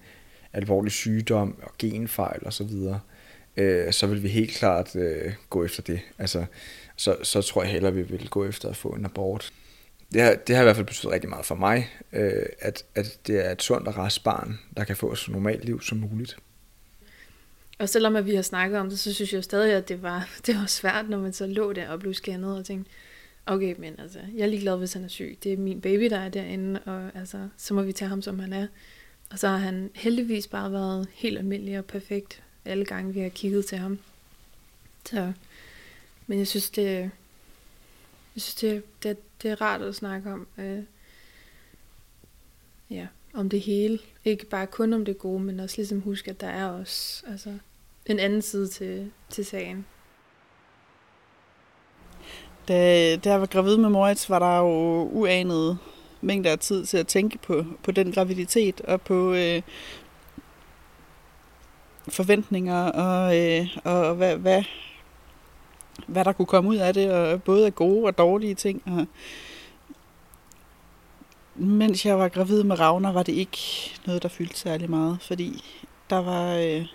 alvorlig 0.56 0.92
sygdom 0.92 1.56
og 1.62 1.72
genfejl 1.80 2.48
osv., 2.48 2.52
så, 2.52 2.64
videre, 2.64 3.00
øh, 3.58 3.94
så 3.94 4.08
vil 4.08 4.24
vi 4.24 4.28
helt 4.28 4.52
klart 4.52 4.96
øh, 4.96 5.34
gå 5.50 5.66
efter 5.66 5.84
det. 5.84 6.00
Altså, 6.18 6.46
så, 6.96 7.18
så 7.24 7.42
tror 7.42 7.64
jeg 7.64 7.72
hellere, 7.72 7.94
vi 7.94 8.02
vil 8.02 8.30
gå 8.30 8.46
efter 8.46 8.70
at 8.70 8.76
få 8.76 8.90
en 8.90 9.06
abort. 9.06 9.54
Det 10.14 10.22
har, 10.22 10.36
det 10.36 10.56
har 10.56 10.64
i 10.64 10.66
hvert 10.66 10.76
fald 10.76 10.88
betydet 10.88 11.12
rigtig 11.12 11.30
meget 11.30 11.46
for 11.46 11.56
mig, 11.56 11.90
øh, 12.14 12.46
at, 12.60 12.86
at 12.96 13.20
det 13.28 13.46
er 13.46 13.52
et 13.52 13.62
sundt 13.62 13.88
og 13.88 13.98
rask 13.98 14.24
barn, 14.24 14.60
der 14.78 14.84
kan 14.84 14.96
få 14.96 15.16
så 15.16 15.32
normalt 15.32 15.66
liv 15.66 15.82
som 15.82 15.98
muligt. 15.98 16.38
Og 17.80 17.90
selvom 17.90 18.16
at 18.16 18.26
vi 18.26 18.36
har 18.36 18.42
snakket 18.42 18.80
om 18.80 18.90
det, 18.90 19.00
så 19.00 19.14
synes 19.14 19.32
jeg 19.34 19.38
jo 19.38 19.42
stadig, 19.42 19.74
at 19.74 19.90
det 19.90 20.02
var, 20.02 20.30
det 20.46 20.56
var 20.56 20.66
svært, 20.66 21.10
når 21.10 21.18
man 21.18 21.34
så 21.34 21.48
lå 21.48 21.74
der 21.74 21.90
og 21.90 22.00
blev 22.00 22.14
scannet 22.14 22.58
og 22.58 22.66
tænkte, 22.66 22.92
okay, 23.46 23.76
men 23.80 23.96
altså, 24.00 24.20
jeg 24.36 24.44
er 24.44 24.48
ligeglad, 24.48 24.78
hvis 24.78 24.94
han 24.94 25.04
er 25.04 25.08
syg. 25.08 25.38
Det 25.44 25.54
er 25.54 25.58
min 25.58 25.82
baby, 25.82 26.04
der 26.10 26.20
er 26.20 26.30
derinde, 26.30 26.80
og 26.86 27.12
altså, 27.16 27.48
så 27.58 27.74
må 27.74 27.82
vi 27.82 27.92
tage 27.92 28.10
ham, 28.10 28.22
som 28.22 28.40
han 28.40 28.54
er. 28.54 28.68
Og 29.32 29.40
så 29.40 29.48
har 29.48 29.58
han 29.58 29.92
heldigvis 29.94 30.48
bare 30.48 30.72
været 30.72 31.08
helt 31.14 31.38
almindelig 31.38 31.78
og 31.78 31.86
perfekt 31.86 32.44
alle 32.66 32.86
gange, 32.86 33.14
vi 33.14 33.20
har 33.20 33.30
kigget 33.30 33.66
til 33.66 33.78
ham. 33.78 34.00
Så, 35.06 35.34
men 36.28 36.40
jeg 36.40 36.48
synes, 36.48 36.70
det, 36.70 36.86
jeg 38.36 38.42
synes, 38.42 38.56
det, 38.56 39.04
det, 39.04 39.18
det 39.42 39.52
er 39.52 39.62
rart 39.62 39.82
at 39.82 39.96
snakke 39.96 40.34
om. 40.34 40.48
Øh, 40.58 40.84
ja, 42.90 43.08
om 43.34 43.50
det 43.50 43.62
hele. 43.62 44.00
Ikke 44.26 44.46
bare 44.46 44.68
kun 44.68 44.94
om 44.94 45.06
det 45.06 45.18
gode, 45.18 45.40
men 45.40 45.60
også 45.60 45.78
ligesom 45.78 46.02
huske, 46.02 46.32
at 46.32 46.42
der 46.42 46.48
er 46.48 46.70
også 46.70 47.24
altså, 47.28 47.58
en 48.06 48.20
anden 48.20 48.42
side 48.42 48.68
til, 48.68 49.12
til 49.30 49.46
sagen. 49.46 49.86
Da, 52.68 53.16
da 53.16 53.30
jeg 53.30 53.40
var 53.40 53.46
gravid 53.46 53.78
med 53.78 53.90
Moritz, 53.90 54.30
var 54.30 54.40
der 54.40 54.60
jo 54.60 55.10
uanede 55.12 55.78
mængder 56.26 56.52
af 56.52 56.60
tid 56.60 56.86
til 56.86 56.98
at 56.98 57.08
tænke 57.08 57.38
på, 57.38 57.66
på 57.84 57.92
den 57.92 58.12
graviditet 58.12 58.82
og 58.82 59.02
på 59.02 59.34
øh, 59.34 59.62
forventninger 62.08 62.92
og, 62.92 63.38
øh, 63.38 63.68
og 63.84 64.16
hvad, 64.16 64.38
hvad, 64.38 64.64
hvad 66.08 66.26
der 66.26 66.32
kunne 66.32 66.46
komme 66.46 66.70
ud 66.70 66.76
af 66.76 66.94
det, 66.94 67.12
og 67.12 67.44
både 67.44 67.66
af 67.66 67.76
gode 67.76 68.06
og 68.06 68.18
dårlige 68.18 68.56
ting. 68.56 68.82
Og, 68.86 69.08
mens 71.56 72.06
jeg 72.06 72.20
var 72.20 72.30
gravid 72.30 72.64
med 72.64 72.80
Ravner, 72.80 73.12
var 73.12 73.24
det 73.24 73.34
ikke 73.34 73.58
noget, 74.06 74.24
der 74.24 74.30
fyldte 74.30 74.58
særlig 74.58 74.90
meget, 74.90 75.18
fordi 75.22 75.64
der 76.10 76.18
var, 76.18 76.56
øh, 76.56 76.86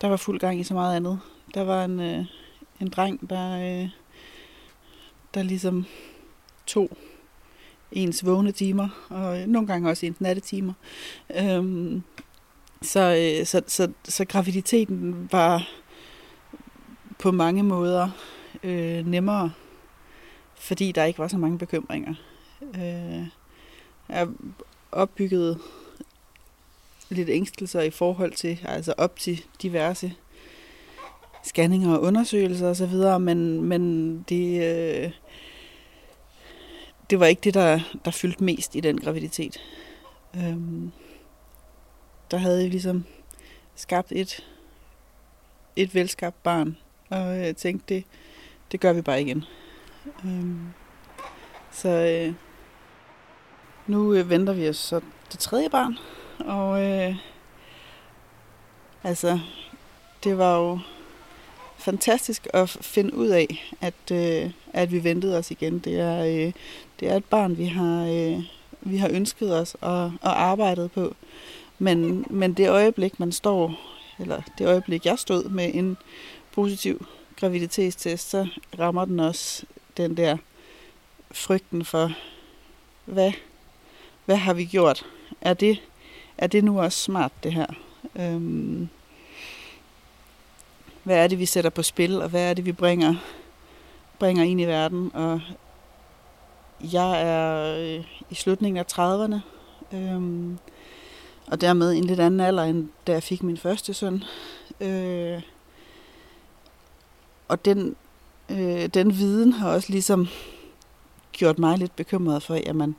der 0.00 0.08
var 0.08 0.16
fuld 0.16 0.40
gang 0.40 0.60
i 0.60 0.64
så 0.64 0.74
meget 0.74 0.96
andet. 0.96 1.20
Der 1.54 1.64
var 1.64 1.84
en, 1.84 2.00
øh, 2.00 2.24
en 2.80 2.88
dreng, 2.88 3.30
der, 3.30 3.56
øh, 3.56 3.88
der 5.34 5.42
ligesom 5.42 5.86
tog 6.66 6.96
ens 7.94 8.26
vågne 8.26 8.52
timer, 8.52 8.88
og 9.08 9.40
øh, 9.40 9.46
nogle 9.46 9.68
gange 9.68 9.90
også 9.90 10.06
ens 10.06 10.20
nattetimer. 10.20 10.72
Øhm, 11.36 12.02
så, 12.82 13.00
øh, 13.00 13.46
så, 13.46 13.62
så, 13.66 13.92
så 14.04 14.24
graviditeten 14.24 15.28
var 15.32 15.68
på 17.18 17.30
mange 17.30 17.62
måder 17.62 18.08
øh, 18.62 19.06
nemmere, 19.06 19.52
fordi 20.54 20.92
der 20.92 21.04
ikke 21.04 21.18
var 21.18 21.28
så 21.28 21.38
mange 21.38 21.58
bekymringer. 21.58 22.14
Øh, 22.62 23.26
jeg 24.08 24.28
opbygget 24.92 25.58
lidt 27.08 27.28
ængstelser 27.28 27.80
i 27.80 27.90
forhold 27.90 28.32
til, 28.32 28.58
altså 28.64 28.94
op 28.96 29.18
til 29.18 29.44
diverse 29.62 30.12
scanninger 31.44 31.94
og 31.94 32.02
undersøgelser 32.02 32.68
osv., 32.68 33.20
men, 33.20 33.62
men 33.62 34.22
det, 34.28 34.64
øh, 34.64 35.10
det 37.14 37.20
var 37.20 37.26
ikke 37.26 37.40
det, 37.44 37.54
der, 37.54 37.80
der 38.04 38.10
fyldte 38.10 38.44
mest 38.44 38.74
i 38.74 38.80
den 38.80 39.00
graviditet. 39.00 39.60
Øhm, 40.36 40.92
der 42.30 42.36
havde 42.36 42.60
jeg 42.60 42.70
ligesom 42.70 43.04
skabt 43.74 44.12
et, 44.12 44.44
et 45.76 45.94
velskabt 45.94 46.42
barn, 46.42 46.76
og 47.10 47.36
øh, 47.36 47.44
jeg 47.44 47.56
tænkte, 47.56 47.94
det, 47.94 48.04
det 48.72 48.80
gør 48.80 48.92
vi 48.92 49.02
bare 49.02 49.22
igen. 49.22 49.44
Øhm, 50.24 50.66
så 51.70 51.88
øh, 51.88 52.34
nu 53.86 54.14
øh, 54.14 54.30
venter 54.30 54.52
vi 54.52 54.68
os 54.68 54.76
så 54.76 55.00
det 55.32 55.38
tredje 55.38 55.70
barn, 55.70 55.98
og 56.38 56.82
øh, 56.82 57.16
altså, 59.04 59.40
det 60.24 60.38
var 60.38 60.58
jo 60.58 60.78
fantastisk 61.84 62.46
at 62.52 62.68
finde 62.68 63.14
ud 63.14 63.28
af, 63.28 63.72
at, 63.80 64.10
øh, 64.12 64.50
at 64.72 64.92
vi 64.92 65.04
ventede 65.04 65.38
os 65.38 65.50
igen. 65.50 65.78
Det 65.78 66.00
er, 66.00 66.24
øh, 66.24 66.52
det 67.00 67.08
er 67.08 67.16
et 67.16 67.24
barn, 67.24 67.58
vi 67.58 67.64
har, 67.64 68.06
øh, 68.06 68.42
vi 68.80 68.96
har 68.96 69.08
ønsket 69.12 69.60
os 69.60 69.76
og, 69.80 70.12
og 70.22 70.42
arbejdet 70.42 70.92
på. 70.92 71.14
Men, 71.78 72.26
men 72.30 72.52
det 72.52 72.68
øjeblik, 72.68 73.20
man 73.20 73.32
står, 73.32 73.80
eller 74.18 74.42
det 74.58 74.66
øjeblik, 74.66 75.06
jeg 75.06 75.18
stod 75.18 75.48
med 75.48 75.70
en 75.74 75.96
positiv 76.52 77.06
graviditetstest, 77.36 78.30
så 78.30 78.46
rammer 78.78 79.04
den 79.04 79.20
også 79.20 79.64
den 79.96 80.16
der 80.16 80.36
frygten 81.30 81.84
for, 81.84 82.12
hvad, 83.04 83.32
hvad 84.24 84.36
har 84.36 84.54
vi 84.54 84.64
gjort? 84.64 85.06
Er 85.40 85.54
det, 85.54 85.82
er 86.38 86.46
det 86.46 86.64
nu 86.64 86.80
også 86.80 86.98
smart, 86.98 87.32
det 87.42 87.52
her? 87.52 87.66
Øhm, 88.16 88.88
hvad 91.04 91.16
er 91.16 91.26
det, 91.26 91.38
vi 91.38 91.46
sætter 91.46 91.70
på 91.70 91.82
spil, 91.82 92.22
og 92.22 92.28
hvad 92.28 92.50
er 92.50 92.54
det, 92.54 92.64
vi 92.64 92.72
bringer, 92.72 93.14
bringer 94.18 94.44
ind 94.44 94.60
i 94.60 94.64
verden? 94.64 95.10
Og 95.14 95.40
jeg 96.92 97.22
er 97.22 97.76
øh, 97.78 98.04
i 98.30 98.34
slutningen 98.34 98.76
af 98.76 98.92
30'erne, 98.92 99.36
øhm, 99.96 100.58
og 101.46 101.60
dermed 101.60 101.92
en 101.92 102.04
lidt 102.04 102.20
anden 102.20 102.40
alder, 102.40 102.62
end 102.62 102.88
da 103.06 103.12
jeg 103.12 103.22
fik 103.22 103.42
min 103.42 103.56
første 103.56 103.94
søn. 103.94 104.24
Øh, 104.80 105.42
og 107.48 107.64
den, 107.64 107.96
øh, 108.48 108.86
den 108.86 109.18
viden 109.18 109.52
har 109.52 109.70
også 109.70 109.92
ligesom 109.92 110.28
gjort 111.32 111.58
mig 111.58 111.78
lidt 111.78 111.96
bekymret 111.96 112.42
for, 112.42 112.54
jamen, 112.54 112.96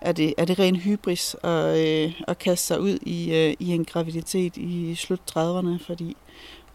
er 0.00 0.12
det, 0.12 0.34
er 0.38 0.44
det 0.44 0.58
ren 0.58 0.76
hybris 0.76 1.36
at, 1.42 1.78
øh, 1.78 2.20
at 2.28 2.38
kaste 2.38 2.66
sig 2.66 2.80
ud 2.80 2.98
i, 3.02 3.34
øh, 3.34 3.54
i 3.58 3.68
en 3.68 3.84
graviditet 3.84 4.56
i 4.56 4.94
slut 4.94 5.20
30'erne, 5.30 5.84
fordi 5.86 6.16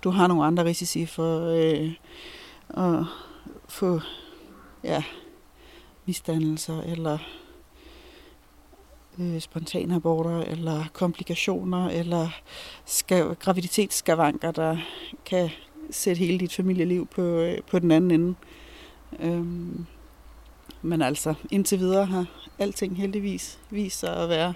du 0.03 0.09
har 0.09 0.27
nogle 0.27 0.45
andre 0.45 0.65
risici 0.65 1.05
for 1.05 1.47
øh, 1.47 1.91
at 2.69 3.05
få 3.69 3.99
ja, 4.83 5.03
misdannelser 6.05 6.81
eller 6.81 7.17
øh, 9.19 9.39
spontanaborter 9.39 10.41
eller 10.41 10.85
komplikationer 10.93 11.89
eller 11.89 12.29
skav, 12.85 13.35
graviditetsskavanker, 13.35 14.51
der 14.51 14.77
kan 15.25 15.49
sætte 15.91 16.19
hele 16.19 16.39
dit 16.39 16.53
familieliv 16.53 17.07
på, 17.07 17.21
øh, 17.21 17.57
på 17.71 17.79
den 17.79 17.91
anden 17.91 18.11
ende. 18.11 18.35
Øhm, 19.19 19.85
men 20.81 21.01
altså, 21.01 21.33
indtil 21.51 21.79
videre 21.79 22.05
har 22.05 22.25
alting 22.59 22.97
heldigvis 22.97 23.59
vist 23.69 23.99
sig 23.99 24.17
at 24.17 24.29
være 24.29 24.53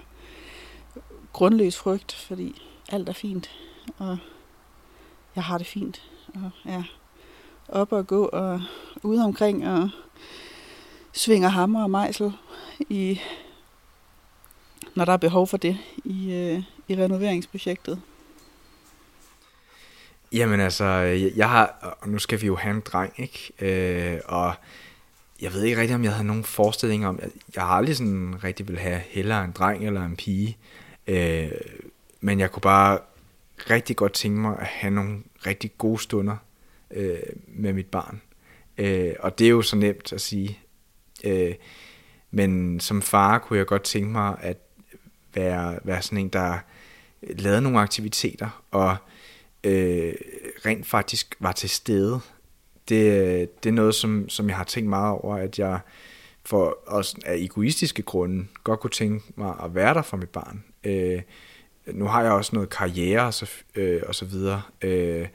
grundløs 1.32 1.76
frygt, 1.76 2.12
fordi 2.12 2.62
alt 2.88 3.08
er 3.08 3.12
fint, 3.12 3.50
og 3.98 4.18
jeg 5.36 5.44
har 5.44 5.58
det 5.58 5.66
fint, 5.66 6.02
og 6.34 6.50
ja, 6.66 6.84
op 7.68 7.92
og 7.92 8.06
gå 8.06 8.24
og 8.24 8.62
ude 9.02 9.24
omkring 9.24 9.68
og 9.68 9.90
svinger 11.12 11.48
hammer 11.48 11.82
og 11.82 11.90
mejsel 11.90 12.32
i 12.80 13.20
når 14.94 15.04
der 15.04 15.12
er 15.12 15.16
behov 15.16 15.46
for 15.46 15.56
det 15.56 15.78
i, 16.04 16.32
øh, 16.32 16.62
i 16.88 17.02
renoveringsprojektet. 17.02 18.00
Jamen 20.32 20.60
altså, 20.60 20.84
jeg 21.36 21.50
har, 21.50 21.96
og 22.00 22.08
nu 22.08 22.18
skal 22.18 22.40
vi 22.40 22.46
jo 22.46 22.56
have 22.56 22.74
en 22.74 22.80
dreng, 22.80 23.12
ikke? 23.16 23.52
Øh, 23.60 24.20
og 24.24 24.54
jeg 25.40 25.52
ved 25.52 25.62
ikke 25.62 25.80
rigtig, 25.80 25.94
om 25.94 26.04
jeg 26.04 26.12
havde 26.12 26.26
nogen 26.26 26.44
forestilling 26.44 27.06
om, 27.06 27.18
jeg, 27.22 27.30
jeg 27.54 27.62
har 27.62 27.74
aldrig 27.74 27.96
sådan 27.96 28.44
rigtig 28.44 28.68
vil 28.68 28.78
have 28.78 29.00
heller 29.08 29.40
en 29.40 29.52
dreng 29.52 29.86
eller 29.86 30.04
en 30.04 30.16
pige, 30.16 30.56
øh, 31.06 31.50
men 32.20 32.40
jeg 32.40 32.50
kunne 32.50 32.62
bare 32.62 32.98
rigtig 33.70 33.96
godt 33.96 34.12
tænke 34.12 34.40
mig 34.40 34.56
at 34.58 34.66
have 34.66 34.90
nogle 34.90 35.22
rigtig 35.46 35.78
gode 35.78 36.02
stunder 36.02 36.36
øh, 36.90 37.18
med 37.46 37.72
mit 37.72 37.86
barn. 37.86 38.20
Øh, 38.78 39.14
og 39.20 39.38
det 39.38 39.44
er 39.44 39.50
jo 39.50 39.62
så 39.62 39.76
nemt 39.76 40.12
at 40.12 40.20
sige. 40.20 40.58
Øh, 41.24 41.54
men 42.30 42.80
som 42.80 43.02
far 43.02 43.38
kunne 43.38 43.58
jeg 43.58 43.66
godt 43.66 43.82
tænke 43.82 44.08
mig 44.08 44.36
at 44.40 44.56
være, 45.34 45.78
være 45.84 46.02
sådan 46.02 46.18
en, 46.18 46.28
der 46.28 46.58
lavede 47.22 47.62
nogle 47.62 47.80
aktiviteter, 47.80 48.64
og 48.70 48.96
øh, 49.64 50.14
rent 50.66 50.86
faktisk 50.86 51.36
var 51.40 51.52
til 51.52 51.70
stede. 51.70 52.20
Det, 52.88 53.64
det 53.64 53.68
er 53.68 53.74
noget, 53.74 53.94
som, 53.94 54.28
som 54.28 54.48
jeg 54.48 54.56
har 54.56 54.64
tænkt 54.64 54.88
meget 54.88 55.12
over, 55.12 55.36
at 55.36 55.58
jeg 55.58 55.80
for 56.44 56.78
også 56.86 57.16
af 57.24 57.36
egoistiske 57.36 58.02
grunde 58.02 58.46
godt 58.64 58.80
kunne 58.80 58.90
tænke 58.90 59.24
mig 59.36 59.54
at 59.64 59.74
være 59.74 59.94
der 59.94 60.02
for 60.02 60.16
mit 60.16 60.28
barn. 60.28 60.64
Øh, 60.84 61.22
nu 61.92 62.04
har 62.04 62.22
jeg 62.22 62.32
også 62.32 62.50
noget 62.54 62.70
karriere 62.70 63.26
og 63.26 63.34
så, 63.34 63.50
øh, 63.74 64.02
og 64.06 64.14
så 64.14 64.24
videre, 64.24 64.62
øh, 64.82 65.28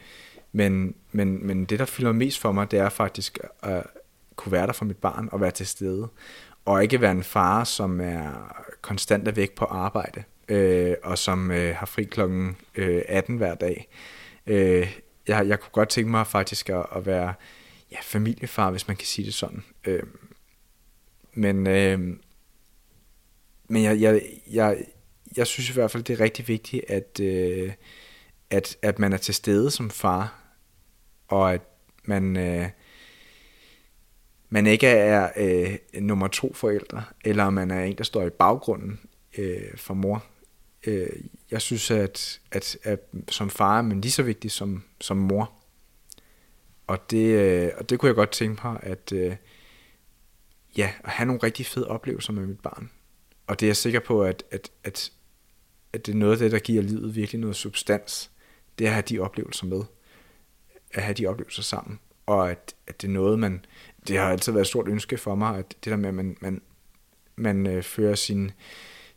men, 0.52 0.96
men, 1.12 1.48
men 1.48 1.66
det, 1.66 1.80
der 1.80 1.86
fylder 1.86 2.12
mest 2.12 2.40
for 2.40 2.52
mig, 2.52 2.72
det 2.72 2.80
er 2.80 2.90
faktisk 2.90 3.40
at 3.62 3.84
kunne 4.36 4.52
være 4.52 4.68
der 4.68 4.74
for 4.74 4.86
mit 4.86 4.98
barn 4.98 5.30
og 5.32 5.42
være 5.42 5.52
til 5.52 5.68
stede. 5.68 6.08
Og 6.66 6.84
ikke 6.84 7.02
være 7.02 7.12
en 7.12 7.24
far, 7.24 7.64
som 7.64 8.02
er 8.02 8.56
konstant 8.82 9.28
er 9.28 9.32
væk 9.32 9.56
på 9.56 9.66
arbejde, 9.66 10.24
øh, 10.48 10.96
og 11.04 11.18
som 11.18 11.52
øh, 11.52 11.76
har 11.76 11.86
fri 11.86 12.04
klokken 12.04 12.58
øh, 12.76 13.02
18 13.08 13.38
hver 13.38 13.56
dag. 13.56 13.88
Øh, 14.48 14.98
jeg, 15.28 15.48
jeg 15.48 15.60
kunne 15.60 15.72
godt 15.72 15.90
tænke 15.90 16.12
mig 16.12 16.28
faktisk 16.28 16.70
at, 16.70 16.86
at 16.96 17.06
være 17.06 17.34
ja, 17.92 17.98
familiefar, 18.02 18.72
hvis 18.72 18.88
man 18.88 18.98
kan 18.98 19.08
sige 19.08 19.26
det 19.26 19.34
sådan. 19.34 19.64
Øh, 19.86 20.04
men 21.34 21.68
øh, 21.68 22.00
men 23.68 23.84
jeg, 23.84 24.02
jeg, 24.02 24.22
jeg, 24.52 24.78
jeg 25.38 25.48
synes 25.48 25.70
i 25.70 25.74
hvert 25.74 25.92
fald, 25.92 26.04
det 26.04 26.14
er 26.14 26.24
rigtig 26.24 26.48
vigtigt, 26.48 26.86
at, 26.88 27.20
øh, 27.20 27.74
at, 28.50 28.78
at 28.82 29.00
man 29.00 29.14
er 29.14 29.18
til 29.18 29.34
stede 29.34 29.72
som 29.72 29.90
far, 29.90 30.44
og 31.28 31.54
at 31.54 31.62
man, 32.06 32.38
øh, 32.38 32.70
man 34.50 34.68
ikke 34.68 34.88
er 34.88 35.30
øh, 35.38 35.78
nummer 36.02 36.28
to 36.28 36.54
forældre, 36.54 37.04
eller 37.26 37.50
man 37.50 37.72
er 37.72 37.84
en, 37.84 37.98
der 37.98 38.04
står 38.04 38.26
i 38.26 38.30
baggrunden 38.30 39.00
øh, 39.38 39.78
for 39.78 39.94
mor. 39.94 40.24
Øh, 40.88 41.10
jeg 41.52 41.62
synes, 41.62 41.92
at, 41.92 42.42
at, 42.52 42.78
at 42.84 43.00
som 43.30 43.50
far 43.50 43.78
er 43.78 43.82
man 43.82 44.02
lige 44.02 44.12
så 44.12 44.24
vigtig 44.24 44.52
som, 44.52 44.84
som 45.02 45.18
mor. 45.18 45.52
Og 46.88 47.12
det, 47.12 47.28
øh, 47.28 47.72
og 47.78 47.90
det 47.90 48.00
kunne 48.00 48.08
jeg 48.08 48.16
godt 48.16 48.32
tænke 48.32 48.62
mig, 48.64 48.80
at 48.84 49.12
øh, 49.12 49.36
ja, 50.78 50.92
at 51.04 51.10
have 51.10 51.28
nogle 51.28 51.44
rigtig 51.44 51.66
fede 51.66 51.88
oplevelser 51.88 52.34
med 52.34 52.46
mit 52.48 52.60
barn. 52.60 52.90
Og 53.48 53.60
det 53.60 53.66
er 53.66 53.70
jeg 53.70 53.78
sikker 53.78 54.00
på, 54.00 54.24
at, 54.24 54.44
at, 54.52 54.72
at, 54.84 55.12
at 55.94 56.06
det 56.06 56.12
er 56.12 56.18
noget 56.18 56.34
af 56.34 56.40
det, 56.40 56.52
der 56.52 56.60
giver 56.60 56.82
livet 56.82 57.16
virkelig 57.16 57.42
noget 57.42 57.56
substans. 57.56 58.32
Det 58.80 58.86
er 58.86 58.90
at 58.90 58.94
have 58.94 59.04
de 59.10 59.20
oplevelser 59.20 59.66
med. 59.66 59.82
At 60.94 61.04
have 61.04 61.14
de 61.14 61.28
oplevelser 61.28 61.64
sammen. 61.64 62.00
Og 62.26 62.52
at, 62.52 62.76
at 62.88 63.02
det 63.02 63.08
er 63.08 63.12
noget, 63.12 63.40
man... 63.40 63.66
Det 64.08 64.18
har 64.18 64.30
altid 64.30 64.52
været 64.52 64.64
et 64.64 64.68
stort 64.68 64.88
ønske 64.88 65.18
for 65.18 65.36
mig, 65.36 65.58
at 65.58 65.76
det 65.84 65.92
der 65.92 65.96
med, 65.96 66.10
at 66.10 66.16
man, 66.16 66.38
man, 66.42 66.62
man 67.36 67.68
øh, 67.68 67.84
fører 67.84 68.16
sin, 68.16 68.52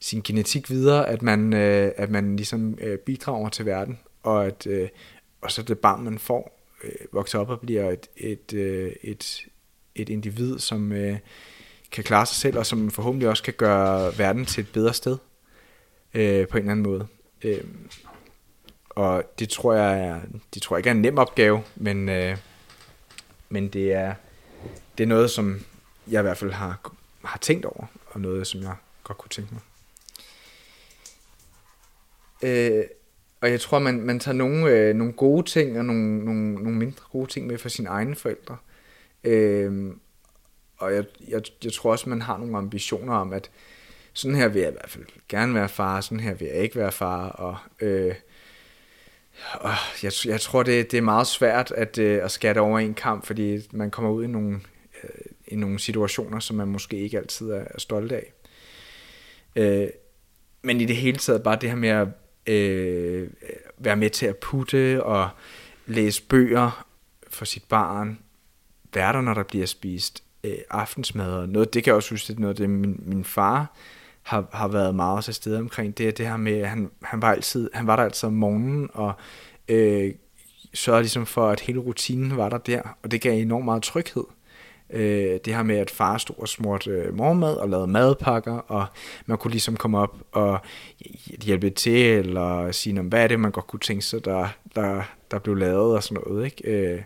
sin 0.01 0.21
genetik 0.21 0.71
videre, 0.71 1.09
at 1.09 1.23
man, 1.23 1.53
øh, 1.53 1.93
at 1.97 2.11
man 2.11 2.37
ligesom 2.37 2.79
øh, 2.81 2.99
bidrager 2.99 3.49
til 3.49 3.67
verden, 3.67 3.99
og 4.23 4.47
at 4.47 4.67
øh, 4.67 4.89
og 5.41 5.53
så 5.53 5.63
det 5.63 5.79
barn, 5.79 6.05
man 6.05 6.19
får, 6.19 6.67
øh, 6.85 6.91
vokser 7.13 7.39
op 7.39 7.51
og 7.51 7.61
bliver 7.61 7.91
et, 7.91 8.09
et, 8.17 8.53
øh, 8.53 8.93
et, 9.03 9.47
et 9.95 10.09
individ, 10.09 10.59
som 10.59 10.93
øh, 10.93 11.19
kan 11.93 12.05
klare 12.05 12.27
sig 12.27 12.37
selv, 12.37 12.59
og 12.59 12.67
som 12.67 12.91
forhåbentlig 12.91 13.29
også 13.29 13.43
kan 13.43 13.55
gøre 13.55 14.19
verden 14.19 14.45
til 14.45 14.61
et 14.61 14.73
bedre 14.73 14.95
sted 14.95 15.19
øh, 16.17 16.49
på 16.49 16.57
en 16.57 16.63
eller 16.63 16.73
anden 16.73 16.83
måde. 16.83 17.07
Øh, 17.43 17.65
og 18.91 19.25
det 19.39 19.49
tror 19.49 19.75
jeg 19.75 20.01
er, 20.01 20.21
det 20.55 20.63
tror 20.63 20.77
jeg 20.77 20.79
ikke 20.79 20.91
er 20.91 20.95
en 20.95 21.03
nem 21.03 21.19
opgave, 21.19 21.63
men, 21.77 22.09
øh, 22.09 22.37
men 23.49 23.69
det 23.69 23.93
er, 23.93 24.15
det 24.99 25.05
er 25.05 25.09
noget, 25.09 25.31
som 25.31 25.61
jeg 26.11 26.21
i 26.21 26.23
hvert 26.23 26.39
fald 26.39 26.51
har, 26.51 26.93
har 27.25 27.39
tænkt 27.39 27.65
over, 27.65 27.87
og 28.07 28.21
noget, 28.21 28.47
som 28.47 28.63
jeg 28.63 28.75
godt 29.05 29.19
kunne 29.19 29.31
tænke 29.31 29.55
mig. 29.55 29.63
Øh, 32.43 32.85
og 33.41 33.51
jeg 33.51 33.61
tror, 33.61 33.79
man, 33.79 34.01
man 34.01 34.21
tager 34.21 34.37
nogle, 34.37 34.71
øh, 34.71 34.95
nogle 34.95 35.13
gode 35.13 35.47
ting 35.47 35.79
og 35.79 35.85
nogle, 35.85 36.25
nogle, 36.25 36.55
nogle 36.55 36.79
mindre 36.79 37.05
gode 37.13 37.31
ting 37.31 37.47
med 37.47 37.59
fra 37.59 37.69
sine 37.69 37.89
egne 37.89 38.17
forældre. 38.17 38.57
Øh, 39.25 39.93
og 40.77 40.95
jeg, 40.95 41.05
jeg, 41.29 41.43
jeg 41.65 41.73
tror 41.73 41.91
også, 41.91 42.09
man 42.09 42.23
har 42.23 42.39
nogle 42.39 42.59
ambitioner 42.59 43.15
om, 43.15 43.33
at 43.33 43.51
sådan 44.17 44.37
her 44.37 44.49
vil 44.49 44.61
jeg 44.61 44.71
i 44.71 44.73
hvert 44.73 44.91
fald 44.91 45.05
gerne 45.29 45.55
være 45.55 45.69
far, 45.69 46.01
sådan 46.01 46.21
her 46.21 46.35
vil 46.35 46.49
jeg 46.49 46.57
ikke 46.57 46.77
være 46.77 46.93
far, 46.93 47.29
og, 47.29 47.57
øh, 47.81 48.15
og 49.53 49.73
jeg, 50.03 50.13
jeg 50.25 50.41
tror, 50.41 50.63
det, 50.63 50.91
det 50.91 50.99
er 50.99 51.03
meget 51.03 51.27
svært 51.27 51.71
at, 51.71 51.99
øh, 51.99 52.25
at 52.25 52.31
skatte 52.31 52.59
over 52.59 52.79
en 52.79 52.95
kamp, 52.95 53.27
fordi 53.27 53.59
man 53.73 53.91
kommer 53.91 54.11
ud 54.11 54.25
i 54.25 54.27
nogle, 54.27 54.61
øh, 55.03 55.11
i 55.47 55.57
nogle 55.57 55.79
situationer, 55.79 56.41
som 56.41 56.57
man 56.57 56.69
måske 56.69 56.97
ikke 56.97 57.19
altid 57.19 57.51
er, 57.51 57.65
er 57.71 57.79
stolt 57.79 58.13
af. 58.13 58.33
Øh, 59.57 59.89
men 60.63 60.81
i 60.81 60.85
det 60.85 60.97
hele 60.97 61.19
taget 61.19 61.43
bare 61.43 61.59
det 61.61 61.69
her 61.69 61.77
med 61.77 61.89
at 61.89 62.09
øh, 62.55 63.31
være 63.79 63.97
med 63.97 64.11
til 64.11 64.27
at 64.27 64.37
putte 64.37 65.05
og 65.05 65.29
læse 65.87 66.23
bøger 66.23 66.87
for 67.29 67.45
sit 67.45 67.65
barn, 67.69 68.19
være 68.95 69.13
der, 69.13 69.21
når 69.21 69.35
der 69.35 69.43
bliver 69.43 69.67
spist 69.67 70.23
øh, 70.45 70.59
aftensmad 70.71 71.33
og 71.33 71.49
noget. 71.49 71.75
Det 71.75 71.85
kan 71.85 71.91
jeg 71.91 71.97
også 71.97 72.11
huske, 72.11 72.29
det 72.29 72.37
er 72.37 72.41
noget, 72.41 72.59
det 72.59 72.71
min, 72.71 73.03
min 73.07 73.25
far 73.25 73.77
har, 74.27 74.45
har 74.53 74.69
været 74.69 74.95
meget 74.95 75.25
til 75.25 75.35
stede 75.35 75.59
omkring. 75.59 75.99
Det 75.99 76.09
er 76.09 76.13
det 76.13 76.27
her 76.27 76.37
med, 76.37 76.53
at 76.53 76.69
han, 76.69 76.91
han, 77.03 77.23
var 77.23 77.33
altid, 77.33 77.71
han 77.75 77.87
var 77.87 77.97
der 77.97 78.03
altid 78.03 78.27
om 78.27 78.33
morgenen 78.33 78.91
og 78.95 79.13
øh, 79.69 80.15
sørgede 80.75 81.03
ligesom 81.03 81.27
for, 81.27 81.49
at 81.49 81.61
hele 81.61 81.79
rutinen 81.79 82.37
var 82.37 82.49
der 82.49 82.59
der, 82.59 82.83
og 83.03 83.11
det 83.11 83.21
gav 83.21 83.41
enormt 83.41 83.65
meget 83.65 83.83
tryghed. 83.83 84.25
Øh, 84.91 85.39
det 85.45 85.55
her 85.55 85.63
med, 85.63 85.77
at 85.77 85.91
far 85.91 86.19
stod 86.19 86.37
og 86.39 86.49
smurte 86.49 86.91
øh, 86.91 87.17
morgenmad 87.17 87.55
og 87.55 87.69
lavede 87.69 87.87
madpakker, 87.87 88.53
og 88.53 88.87
man 89.27 89.39
kunne 89.39 89.51
ligesom 89.51 89.77
komme 89.77 89.99
op 89.99 90.17
og 90.33 90.59
hjælpe 91.43 91.71
til, 91.71 92.07
eller 92.07 92.73
sige, 92.73 93.01
hvad 93.01 93.23
er 93.23 93.27
det, 93.27 93.41
man 93.41 93.51
godt 93.51 93.67
kunne 93.67 93.81
tænke 93.81 94.05
sig, 94.05 94.25
der, 94.25 94.49
der, 94.75 95.03
der 95.31 95.39
blev 95.39 95.57
lavet 95.57 95.97
og 95.97 96.03
sådan 96.03 96.23
noget. 96.27 96.45
Ikke? 96.45 96.71
Øh, 96.71 97.03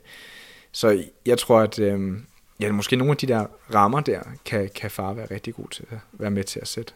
så 0.72 1.04
jeg 1.26 1.38
tror, 1.38 1.60
at 1.60 1.78
øh, 1.78 2.16
ja, 2.60 2.72
måske 2.72 2.96
nogle 2.96 3.10
af 3.10 3.16
de 3.16 3.26
der 3.26 3.46
rammer 3.74 4.00
der, 4.00 4.20
kan, 4.44 4.70
kan 4.74 4.90
far 4.90 5.12
være 5.12 5.26
rigtig 5.30 5.54
god 5.54 5.68
til 5.68 5.86
at 5.90 5.98
være 6.12 6.30
med 6.30 6.44
til 6.44 6.60
at 6.60 6.68
sætte. 6.68 6.92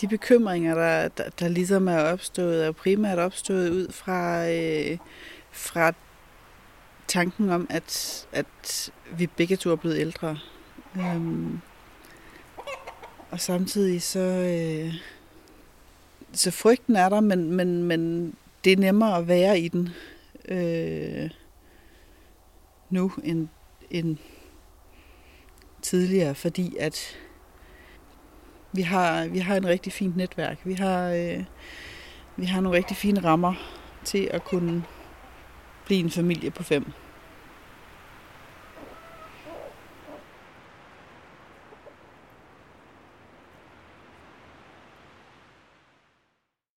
De 0.00 0.08
bekymringer, 0.08 0.74
der, 0.74 1.08
der, 1.08 1.30
der 1.30 1.48
ligesom 1.48 1.88
er 1.88 1.98
opstået, 1.98 2.66
er 2.66 2.72
primært 2.72 3.18
opstået 3.18 3.70
ud 3.70 3.92
fra, 3.92 4.48
øh, 4.50 4.98
fra 5.50 5.92
tanken 7.08 7.50
om, 7.50 7.66
at, 7.70 8.26
at 8.32 8.90
vi 9.18 9.26
begge 9.26 9.56
to 9.56 9.70
er 9.70 9.76
blevet 9.76 9.98
ældre. 9.98 10.38
Øhm, 10.96 11.60
og 13.30 13.40
samtidig 13.40 14.02
så, 14.02 14.20
øh, 14.20 14.94
så 16.32 16.50
frygten 16.50 16.96
er 16.96 17.08
der, 17.08 17.20
men, 17.20 17.52
men, 17.52 17.82
men 17.82 18.34
det 18.64 18.72
er 18.72 18.76
nemmere 18.76 19.16
at 19.16 19.28
være 19.28 19.60
i 19.60 19.68
den 19.68 19.88
øh, 20.48 21.30
nu 22.90 23.12
end, 23.24 23.48
end 23.90 24.16
tidligere, 25.82 26.34
fordi 26.34 26.76
at 26.76 27.16
vi 28.72 28.82
har, 28.82 29.26
vi 29.26 29.38
har 29.38 29.56
en 29.56 29.66
rigtig 29.66 29.92
fint 29.92 30.16
netværk. 30.16 30.58
Vi 30.64 30.74
har, 30.74 31.10
øh, 31.10 31.44
vi 32.36 32.44
har 32.44 32.60
nogle 32.60 32.78
rigtig 32.78 32.96
fine 32.96 33.24
rammer 33.24 33.54
til 34.04 34.28
at 34.30 34.44
kunne 34.44 34.84
blive 35.86 36.00
en 36.00 36.10
familie 36.10 36.50
på 36.50 36.62
fem. 36.62 36.92